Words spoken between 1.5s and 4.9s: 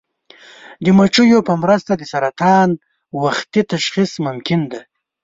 مرسته د سرطان وختي تشخیص ممکن دی.